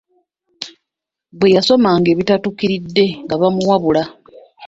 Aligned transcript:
Bwe 1.37 1.47
yasomanga 1.55 2.07
ebitatuukiridde 2.13 3.05
nga 3.23 3.35
bamuwabula. 3.41 4.03